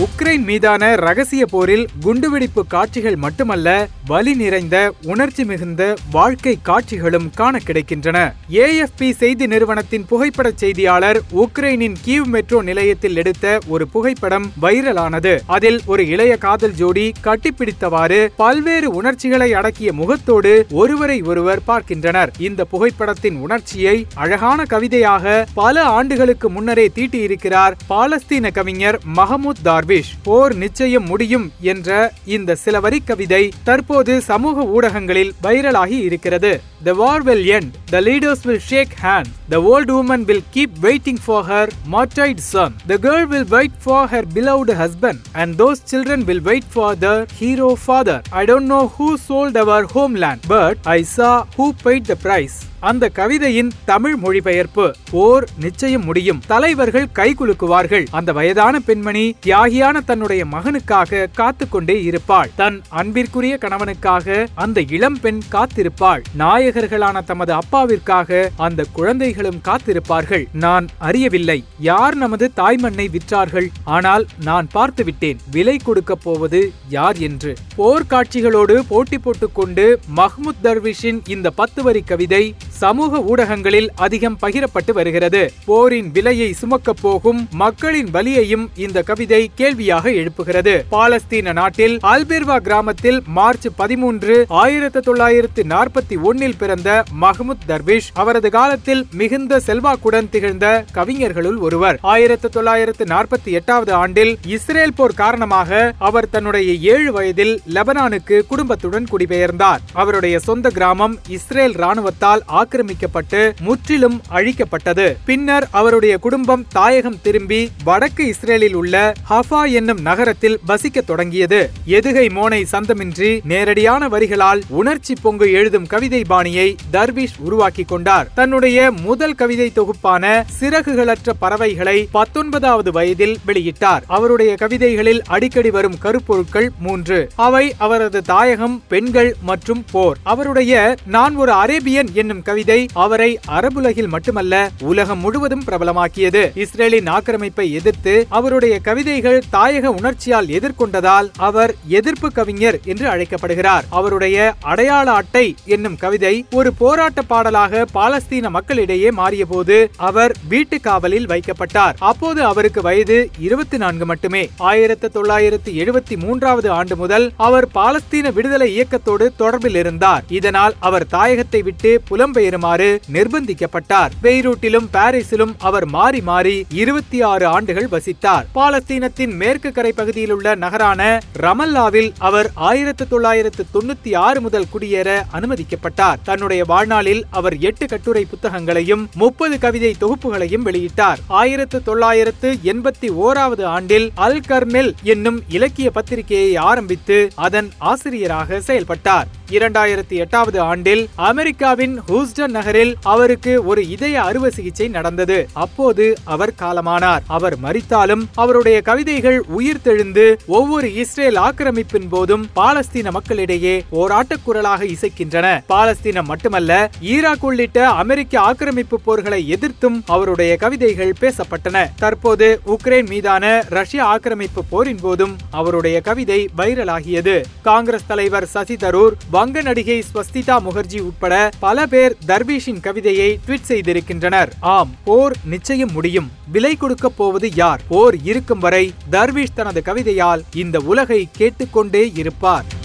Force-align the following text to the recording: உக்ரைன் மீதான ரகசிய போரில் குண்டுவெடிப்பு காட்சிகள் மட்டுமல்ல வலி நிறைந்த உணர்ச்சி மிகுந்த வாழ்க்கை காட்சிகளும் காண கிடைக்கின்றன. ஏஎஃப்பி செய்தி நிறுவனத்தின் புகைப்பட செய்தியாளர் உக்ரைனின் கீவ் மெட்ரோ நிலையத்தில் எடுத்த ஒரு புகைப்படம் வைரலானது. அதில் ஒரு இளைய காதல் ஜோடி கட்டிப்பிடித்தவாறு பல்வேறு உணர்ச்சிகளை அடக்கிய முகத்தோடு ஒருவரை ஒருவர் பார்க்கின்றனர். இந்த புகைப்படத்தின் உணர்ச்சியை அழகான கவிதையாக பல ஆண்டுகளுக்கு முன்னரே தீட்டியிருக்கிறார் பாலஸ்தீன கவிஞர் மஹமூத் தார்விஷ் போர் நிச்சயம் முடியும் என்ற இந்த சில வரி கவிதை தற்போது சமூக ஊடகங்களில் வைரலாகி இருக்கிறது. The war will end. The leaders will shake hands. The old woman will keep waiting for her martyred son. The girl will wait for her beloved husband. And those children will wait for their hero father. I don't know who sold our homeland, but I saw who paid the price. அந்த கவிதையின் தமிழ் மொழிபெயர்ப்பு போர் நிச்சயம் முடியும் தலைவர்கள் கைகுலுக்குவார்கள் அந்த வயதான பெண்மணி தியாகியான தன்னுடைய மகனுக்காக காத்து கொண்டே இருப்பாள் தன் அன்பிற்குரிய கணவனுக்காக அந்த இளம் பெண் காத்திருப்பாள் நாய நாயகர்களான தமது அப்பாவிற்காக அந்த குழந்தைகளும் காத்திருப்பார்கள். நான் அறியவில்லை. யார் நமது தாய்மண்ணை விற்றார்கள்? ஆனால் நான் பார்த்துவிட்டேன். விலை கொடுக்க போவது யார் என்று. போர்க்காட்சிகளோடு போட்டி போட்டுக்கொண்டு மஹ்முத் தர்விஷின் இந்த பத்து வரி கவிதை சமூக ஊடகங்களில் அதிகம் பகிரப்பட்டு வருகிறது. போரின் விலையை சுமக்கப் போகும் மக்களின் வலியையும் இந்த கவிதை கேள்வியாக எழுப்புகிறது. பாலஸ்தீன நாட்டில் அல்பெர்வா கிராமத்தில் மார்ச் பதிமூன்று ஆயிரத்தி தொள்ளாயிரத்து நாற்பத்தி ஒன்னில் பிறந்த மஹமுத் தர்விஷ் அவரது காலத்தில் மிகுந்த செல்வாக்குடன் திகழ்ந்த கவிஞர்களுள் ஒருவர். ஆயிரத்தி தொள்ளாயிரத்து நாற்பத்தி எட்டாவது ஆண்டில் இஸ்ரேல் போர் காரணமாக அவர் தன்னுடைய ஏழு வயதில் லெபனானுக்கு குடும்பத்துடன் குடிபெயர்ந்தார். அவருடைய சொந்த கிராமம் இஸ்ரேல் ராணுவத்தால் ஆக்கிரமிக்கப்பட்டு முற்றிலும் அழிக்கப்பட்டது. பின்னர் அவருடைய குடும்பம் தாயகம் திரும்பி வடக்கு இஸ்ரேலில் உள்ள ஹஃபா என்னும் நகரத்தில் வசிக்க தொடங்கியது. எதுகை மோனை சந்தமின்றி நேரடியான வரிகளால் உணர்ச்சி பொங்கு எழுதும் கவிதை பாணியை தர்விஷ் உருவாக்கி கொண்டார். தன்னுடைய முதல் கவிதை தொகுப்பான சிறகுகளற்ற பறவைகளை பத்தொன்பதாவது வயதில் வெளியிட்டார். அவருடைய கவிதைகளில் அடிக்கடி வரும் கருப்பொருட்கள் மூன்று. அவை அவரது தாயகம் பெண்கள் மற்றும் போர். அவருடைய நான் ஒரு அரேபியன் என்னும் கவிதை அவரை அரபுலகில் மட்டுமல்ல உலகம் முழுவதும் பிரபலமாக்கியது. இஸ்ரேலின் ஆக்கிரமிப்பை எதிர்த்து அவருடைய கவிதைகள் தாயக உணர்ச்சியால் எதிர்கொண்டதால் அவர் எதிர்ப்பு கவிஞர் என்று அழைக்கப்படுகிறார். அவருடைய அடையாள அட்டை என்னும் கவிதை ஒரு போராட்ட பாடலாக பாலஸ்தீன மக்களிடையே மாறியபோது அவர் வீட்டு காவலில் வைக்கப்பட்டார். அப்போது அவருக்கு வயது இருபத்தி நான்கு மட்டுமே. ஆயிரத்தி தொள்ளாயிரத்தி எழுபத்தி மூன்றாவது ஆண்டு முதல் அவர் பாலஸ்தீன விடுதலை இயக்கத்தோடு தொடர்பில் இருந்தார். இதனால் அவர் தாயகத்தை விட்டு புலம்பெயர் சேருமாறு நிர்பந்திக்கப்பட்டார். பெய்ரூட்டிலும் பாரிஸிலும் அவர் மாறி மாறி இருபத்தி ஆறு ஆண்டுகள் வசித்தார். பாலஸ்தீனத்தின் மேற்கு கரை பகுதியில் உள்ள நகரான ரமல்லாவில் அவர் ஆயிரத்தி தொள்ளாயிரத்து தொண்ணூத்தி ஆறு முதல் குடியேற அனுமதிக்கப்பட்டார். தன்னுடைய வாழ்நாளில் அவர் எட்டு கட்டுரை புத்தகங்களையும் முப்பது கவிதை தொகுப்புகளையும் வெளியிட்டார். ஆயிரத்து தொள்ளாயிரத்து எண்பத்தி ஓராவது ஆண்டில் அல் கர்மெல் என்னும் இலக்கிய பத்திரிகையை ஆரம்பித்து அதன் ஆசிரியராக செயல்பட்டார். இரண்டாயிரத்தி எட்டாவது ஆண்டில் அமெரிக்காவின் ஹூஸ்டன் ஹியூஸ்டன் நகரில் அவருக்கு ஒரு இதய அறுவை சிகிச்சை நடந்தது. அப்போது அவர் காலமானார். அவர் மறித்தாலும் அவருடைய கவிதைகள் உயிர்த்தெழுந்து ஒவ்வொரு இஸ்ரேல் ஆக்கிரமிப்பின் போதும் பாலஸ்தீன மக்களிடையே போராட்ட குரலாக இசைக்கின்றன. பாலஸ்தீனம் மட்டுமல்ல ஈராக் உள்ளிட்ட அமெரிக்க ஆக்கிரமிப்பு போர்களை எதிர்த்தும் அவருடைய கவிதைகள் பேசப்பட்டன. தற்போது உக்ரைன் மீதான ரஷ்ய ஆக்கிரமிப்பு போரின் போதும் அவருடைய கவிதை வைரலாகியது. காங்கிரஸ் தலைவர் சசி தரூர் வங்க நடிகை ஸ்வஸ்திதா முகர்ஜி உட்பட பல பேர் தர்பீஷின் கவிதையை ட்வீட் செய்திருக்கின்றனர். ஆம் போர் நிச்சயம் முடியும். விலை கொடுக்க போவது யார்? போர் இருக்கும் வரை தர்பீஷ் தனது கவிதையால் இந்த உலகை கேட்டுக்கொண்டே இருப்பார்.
உக்ரைன் 0.00 0.44
மீதான 0.44 0.94
ரகசிய 0.94 1.46
போரில் 1.46 1.88
குண்டுவெடிப்பு 2.04 2.66
காட்சிகள் 2.68 3.16
மட்டுமல்ல 3.16 3.88
வலி 4.06 4.34
நிறைந்த 4.34 4.92
உணர்ச்சி 5.04 5.44
மிகுந்த 5.44 5.94
வாழ்க்கை 6.10 6.58
காட்சிகளும் 6.62 7.30
காண 7.34 7.58
கிடைக்கின்றன. 7.66 8.34
ஏஎஃப்பி 8.50 9.10
செய்தி 9.10 9.46
நிறுவனத்தின் 9.46 10.06
புகைப்பட 10.06 10.50
செய்தியாளர் 10.54 11.20
உக்ரைனின் 11.36 11.94
கீவ் 12.06 12.24
மெட்ரோ 12.24 12.62
நிலையத்தில் 12.62 13.16
எடுத்த 13.16 13.58
ஒரு 13.66 13.88
புகைப்படம் 13.88 14.52
வைரலானது. 14.62 15.38
அதில் 15.46 15.80
ஒரு 15.86 16.06
இளைய 16.06 16.36
காதல் 16.36 16.74
ஜோடி 16.74 17.12
கட்டிப்பிடித்தவாறு 17.24 18.28
பல்வேறு 18.36 18.90
உணர்ச்சிகளை 18.90 19.52
அடக்கிய 19.52 19.92
முகத்தோடு 19.92 20.66
ஒருவரை 20.70 21.22
ஒருவர் 21.22 21.64
பார்க்கின்றனர். 21.64 22.32
இந்த 22.38 22.64
புகைப்படத்தின் 22.64 23.36
உணர்ச்சியை 23.36 24.06
அழகான 24.14 24.64
கவிதையாக 24.64 25.46
பல 25.54 25.82
ஆண்டுகளுக்கு 25.82 26.50
முன்னரே 26.50 26.90
தீட்டியிருக்கிறார் 26.94 27.72
பாலஸ்தீன 27.88 28.52
கவிஞர் 28.52 29.00
மஹமூத் 29.16 29.88
தார்விஷ் 29.90 30.16
போர் 30.22 30.52
நிச்சயம் 30.54 31.06
முடியும் 31.06 31.46
என்ற 31.70 31.88
இந்த 32.34 32.54
சில 32.54 32.80
வரி 32.80 32.98
கவிதை 33.04 33.40
தற்போது 33.68 34.12
சமூக 34.28 34.64
ஊடகங்களில் 34.74 35.32
வைரலாகி 35.42 35.98
இருக்கிறது. 36.08 36.52
The 36.82 36.94
war 36.94 37.20
will 37.22 37.42
end. 37.50 37.76
The 37.86 38.00
leaders 38.00 38.46
will 38.46 38.58
shake 38.58 38.94
hands. 38.94 39.28
The 39.48 39.58
old 39.62 39.90
woman 39.90 40.24
will 40.24 40.40
keep 40.50 40.78
waiting 40.78 41.18
for 41.18 41.44
her 41.44 41.68
martyred 41.86 42.40
son. 42.40 42.74
The 42.86 42.96
girl 42.98 43.26
will 43.26 43.44
wait 43.46 43.72
for 43.78 44.06
her 44.06 44.22
beloved 44.22 44.70
husband. 44.70 45.20
And 45.34 45.58
those 45.58 45.80
children 45.80 46.24
will 46.24 46.40
wait 46.40 46.64
for 46.64 46.94
their 46.94 47.26
hero 47.40 47.76
father. 47.76 48.22
I 48.32 48.46
don't 48.46 48.66
know 48.66 48.88
who 48.88 49.18
sold 49.18 49.56
our 49.56 49.84
homeland, 49.84 50.40
but 50.48 50.78
I 50.86 51.02
saw 51.02 51.44
who 51.56 51.74
paid 51.84 52.06
the 52.06 52.16
price. 52.16 52.58
அந்த 52.80 53.08
கவிதையின் 53.08 53.70
தமிழ் 53.84 54.14
மொழிபெயர்ப்பு 54.16 54.84
போர் 55.10 55.44
நிச்சயம் 55.60 56.04
முடியும் 56.04 56.40
தலைவர்கள் 56.46 57.08
கைகுலுக்குவார்கள் 57.14 58.06
அந்த 58.10 58.32
வயதான 58.32 58.80
பெண்மணி 58.80 59.24
தியாகியான 59.46 60.00
தன்னுடைய 60.04 60.44
மகனுக்காக 60.44 61.26
காத்து 61.32 61.68
கொண்டே 61.68 61.96
இருப்பாள் 62.02 62.52
தன் 62.56 62.78
அன்பிற்குரிய 63.00 63.56
கணவனுக்காக 63.60 64.46
அந்த 64.54 64.80
இளம் 64.98 65.18
பெண் 65.20 65.42
காத்திருப்பாள் 65.52 66.24
நாய 66.38 66.69
நாயகர்களான 66.70 67.24
தமது 67.24 67.54
அப்பாவிற்காக 67.54 68.48
அந்த 68.56 68.84
குழந்தைகளும் 68.92 69.60
காத்திருப்பார்கள். 69.64 70.46
நான் 70.52 70.88
அறியவில்லை. 70.98 71.64
யார் 71.78 72.14
நமது 72.14 72.50
தாய்மண்ணை 72.56 73.08
விற்றார்கள்? 73.08 73.66
ஆனால் 73.84 74.26
நான் 74.44 74.68
பார்த்துவிட்டேன். 74.74 75.36
விலை 75.50 75.76
கொடுக்க 75.76 76.14
போவது 76.14 76.72
யார் 76.88 77.16
என்று. 77.16 77.56
போர்க்காட்சிகளோடு 77.78 78.82
போட்டி 78.88 79.18
போட்டுக்கொண்டு 79.18 80.00
மஹ்முத் 80.16 80.60
தர்விஷின் 80.62 81.28
இந்த 81.28 81.50
பத்து 81.50 81.82
வரி 81.82 82.02
கவிதை 82.02 82.54
சமூக 82.80 83.18
ஊடகங்களில் 83.20 83.90
அதிகம் 83.94 84.38
பகிரப்பட்டு 84.42 84.92
வருகிறது. 84.92 85.52
போரின் 85.64 86.10
விலையை 86.12 86.54
சுமக்கப் 86.60 87.00
போகும் 87.00 87.48
மக்களின் 87.50 88.10
வலியையும் 88.10 88.70
இந்த 88.76 89.02
கவிதை 89.02 89.50
கேள்வியாக 89.54 90.10
எழுப்புகிறது. 90.10 90.74
பாலஸ்தீன 90.90 91.52
நாட்டில் 91.52 91.98
அல்பெர்வா 92.02 92.56
கிராமத்தில் 92.56 93.22
மார்ச் 93.26 93.66
பதிமூன்று 93.76 94.44
ஆயிரத்தி 94.48 95.00
தொள்ளாயிரத்து 95.00 95.62
நாற்பத்தி 95.62 96.16
ஒன்னில் 96.22 96.56
பிறந்த 96.58 97.04
மஹமுத் 97.20 97.66
தர்விஷ் 97.68 98.08
அவரது 98.14 98.50
காலத்தில் 98.50 99.06
மிகுந்த 99.12 99.60
செல்வாக்குடன் 99.66 100.30
திகழ்ந்த 100.30 100.84
கவிஞர்களுள் 100.94 101.58
ஒருவர். 101.58 101.98
ஆயிரத்தி 102.02 102.48
தொள்ளாயிரத்து 102.48 103.04
நாற்பத்தி 103.04 103.50
எட்டாவது 103.50 103.92
ஆண்டில் 103.92 104.38
இஸ்ரேல் 104.46 104.94
போர் 104.94 105.14
காரணமாக 105.14 105.92
அவர் 105.98 106.30
தன்னுடைய 106.30 106.72
ஏழு 106.72 107.12
வயதில் 107.12 107.60
லெபனானுக்கு 107.74 108.46
குடும்பத்துடன் 108.46 109.06
குடிபெயர்ந்தார். 109.10 109.78
அவருடைய 109.92 110.38
சொந்த 110.38 110.68
கிராமம் 110.68 111.18
இஸ்ரேல் 111.28 111.74
ராணுவத்தால் 111.74 112.68
ஆக்கிரமிக்கப்பட்டு 112.70 113.54
முற்றிலும் 113.60 114.20
அழிக்கப்பட்டது. 114.30 115.16
பின்னர் 115.24 115.68
அவருடைய 115.70 116.18
குடும்பம் 116.18 116.66
தாயகம் 116.68 117.20
திரும்பி 117.22 117.70
வடக்கு 117.84 118.26
இஸ்ரேலில் 118.26 118.74
உள்ள 118.74 119.12
ஹஃபா 119.30 119.72
என்னும் 119.72 120.02
நகரத்தில் 120.02 120.58
வசிக்க 120.66 121.00
தொடங்கியது. 121.00 121.70
எதுகை 121.86 122.26
மோனை 122.36 122.64
சந்தமின்றி 122.72 123.40
நேரடியான 123.44 124.08
வரிகளால் 124.08 124.60
உணர்ச்சி 124.68 125.14
பொங்கு 125.22 125.52
எழுதும் 125.52 125.86
கவிதை 125.86 126.24
பாணியை 126.24 126.76
தர்விஷ் 126.92 127.36
உருவாக்கி 127.38 127.82
கொண்டார். 127.82 128.28
தன்னுடைய 128.34 128.90
முதல் 128.90 129.34
கவிதை 129.34 129.72
தொகுப்பான 129.72 130.46
சிறகுகளற்ற 130.60 131.30
பறவைகளை 131.38 132.08
பத்தொன்பதாவது 132.12 132.92
வயதில் 132.92 133.36
வெளியிட்டார். 133.46 134.02
அவருடைய 134.06 134.54
கவிதைகளில் 134.54 135.22
அடிக்கடி 135.26 135.70
வரும் 135.70 135.98
கருப்பொருட்கள் 136.02 136.68
மூன்று. 136.78 137.30
அவை 137.36 137.74
அவரது 137.78 138.22
தாயகம் 138.22 138.82
பெண்கள் 138.88 139.34
மற்றும் 139.42 139.84
போர். 139.90 140.16
அவருடைய 140.22 140.94
நான் 141.06 141.36
ஒரு 141.36 141.52
அரேபியன் 141.52 142.08
என்னும் 142.12 142.42
கவிதை 142.42 142.58
அவரை 142.92 143.38
அரபுலகில் 143.48 144.08
மட்டுமல்ல 144.08 144.70
உலகம் 144.80 145.18
முழுவதும் 145.18 145.62
பிரபலமாக்கியது. 145.66 146.56
இஸ்ரேலின் 146.56 147.06
ஆக்கிரமிப்பை 147.06 147.72
எதிர்த்து 147.72 148.26
அவருடைய 148.28 148.78
கவிதைகள் 148.78 149.42
தாயக 149.52 149.86
உணர்ச்சியால் 149.86 150.46
எதிர்கொண்டதால் 150.46 151.28
அவர் 151.36 151.74
எதிர்ப்பு 151.88 152.32
கவிஞர் 152.32 152.78
என்று 152.84 153.08
அழைக்கப்படுகிறார். 153.08 153.84
அவருடைய 153.90 154.54
அடையாள 154.60 155.10
அட்டை 155.10 155.54
என்னும் 155.64 155.96
கவிதை 155.96 156.44
ஒரு 156.50 156.72
போராட்ட 156.72 157.22
பாடலாக 157.22 157.84
பாலஸ்தீன 157.94 158.50
மக்களிடையே 158.50 159.10
மாறியபோது 159.10 159.88
அவர் 159.96 160.34
வீட்டு 160.48 160.80
காவலில் 160.80 161.26
வைக்கப்பட்டார். 161.26 161.94
அப்போது 161.98 162.44
அவருக்கு 162.44 162.82
வயது 162.82 163.30
இருபத்தி 163.38 163.76
நான்கு 163.76 164.06
மட்டுமே. 164.06 164.50
ஆயிரத்தி 164.56 165.06
தொள்ளாயிரத்தி 165.06 165.72
எழுபத்தி 165.72 166.16
மூன்றாவது 166.16 166.70
ஆண்டு 166.70 166.96
முதல் 166.96 167.32
அவர் 167.36 167.68
பாலஸ்தீன 167.74 168.32
விடுதலை 168.32 168.74
இயக்கத்தோடு 168.74 169.32
தொடர்பில் 169.38 169.76
இருந்தார். 169.76 170.24
இதனால் 170.28 170.74
அவர் 170.78 171.06
தாயகத்தை 171.10 171.62
விட்டு 171.62 172.02
புலம்பெயர் 172.10 172.49
சேருமாறு 172.50 173.00
நிர்பந்திக்கப்பட்டார். 173.12 174.10
பெய்ரூட்டிலும் 174.22 174.86
பாரிஸிலும் 174.92 175.52
அவர் 175.58 175.86
மாறி 175.86 176.20
மாறி 176.20 176.66
இருபத்தி 176.70 177.22
ஆறு 177.22 177.46
ஆண்டுகள் 177.46 177.88
வசித்தார். 177.90 178.46
பாலஸ்தீனத்தின் 178.54 179.36
மேற்கு 179.36 179.72
கரை 179.72 179.92
பகுதியில் 179.92 180.30
உள்ள 180.30 180.54
நகரான 180.54 181.20
ரமல்லாவில் 181.40 182.12
அவர் 182.18 182.50
ஆயிரத்தி 182.54 183.08
தொள்ளாயிரத்து 183.08 183.64
தொண்ணூத்தி 183.74 184.16
ஆறு 184.16 184.40
முதல் 184.40 184.66
குடியேற 184.72 185.22
அனுமதிக்கப்பட்டார். 185.32 186.16
தன்னுடைய 186.24 186.64
வாழ்நாளில் 186.64 187.24
அவர் 187.30 187.58
எட்டு 187.58 187.86
கட்டுரை 187.86 188.26
புத்தகங்களையும் 188.30 189.08
முப்பது 189.14 189.58
கவிதை 189.58 189.96
தொகுப்புகளையும் 190.00 190.64
வெளியிட்டார். 190.64 191.16
ஆயிரத்து 191.26 191.82
தொள்ளாயிரத்து 191.82 192.58
எண்பத்தி 192.64 193.10
ஓராவது 193.24 193.62
ஆண்டில் 193.62 194.10
அல் 194.14 194.40
கர்மெல் 194.48 194.92
என்னும் 195.02 195.42
இலக்கிய 195.48 195.90
பத்திரிகையை 195.90 196.56
ஆரம்பித்து 196.56 197.30
அதன் 197.34 197.70
ஆசிரியராக 197.78 198.60
செயல்பட்டார். 198.60 199.28
இரண்டாயிரத்தி 199.50 200.08
எட்டாவது 200.08 200.60
ஆண்டில் 200.60 201.08
அமெரிக்காவின் 201.14 202.00
ஹூஸ்டன் 202.00 202.39
ஹியூஸ்டன் 202.40 202.58
நகரில் 202.58 202.96
அவருக்கு 203.02 203.66
ஒரு 203.66 203.88
இதய 203.88 204.22
அறுவை 204.22 204.50
சிகிச்சை 204.50 204.88
நடந்தது. 204.88 205.48
அப்போது 205.52 206.16
அவர் 206.24 206.52
காலமானார். 206.62 207.20
அவர் 207.26 207.56
மறித்தாலும் 207.60 208.22
அவருடைய 208.34 208.80
கவிதைகள் 208.80 209.44
உயிர்த்தெழுந்து 209.58 210.36
ஒவ்வொரு 210.46 210.94
இஸ்ரேல் 210.94 211.38
ஆக்கிரமிப்பின் 211.38 212.08
போதும் 212.10 212.46
பாலஸ்தீன 212.56 213.10
மக்களிடையே 213.10 213.84
போராட்ட 213.90 214.36
குரலாக 214.36 214.84
இசைக்கின்றன. 214.84 215.46
பாலஸ்தீனம் 215.68 216.24
மட்டுமல்ல 216.24 216.90
ஈராக் 217.00 217.44
உள்ளிட்ட 217.44 217.88
அமெரிக்க 217.88 218.40
ஆக்கிரமிப்பு 218.40 219.00
போர்களை 219.00 219.48
எதிர்த்தும் 219.48 220.02
அவருடைய 220.06 220.56
கவிதைகள் 220.56 221.12
பேசப்பட்டன. 221.20 221.86
தற்போது 221.96 222.60
உக்ரைன் 222.66 223.08
மீதான 223.08 223.64
ரஷ்ய 223.68 224.04
ஆக்கிரமிப்பு 224.04 224.64
போரின் 224.64 225.02
போதும் 225.02 225.36
அவருடைய 225.50 226.00
கவிதை 226.00 226.48
வைரலாகியது. 226.58 227.44
காங்கிரஸ் 227.62 228.06
தலைவர் 228.06 228.46
சசி 228.46 228.76
தரூர் 228.76 229.12
வங்க 229.30 229.62
நடிகை 229.62 230.04
ஸ்வஸ்திதா 230.14 230.58
முகர்ஜி 230.68 231.00
உட்பட 231.00 231.50
பல 231.58 231.86
பேர் 231.86 232.16
தர்பீஷின் 232.26 232.80
கவிதையை 232.80 233.38
ட்வீட் 233.46 233.68
செய்திருக்கின்றனர். 233.68 234.52
ஆம் 234.60 234.90
போர் 235.04 235.36
நிச்சயம் 235.44 235.92
முடியும். 235.92 236.30
விலை 236.52 236.76
கொடுக்க 236.76 237.08
போவது 237.08 237.52
யார்? 237.54 237.80
போர் 237.88 238.22
இருக்கும் 238.22 238.58
வரை 238.58 238.94
தர்பீஷ் 239.10 239.54
தனது 239.54 239.82
கவிதையால் 239.84 240.42
இந்த 240.54 240.80
உலகை 240.80 241.28
கேட்டுக்கொண்டே 241.32 242.12
இருப்பார். 242.14 242.78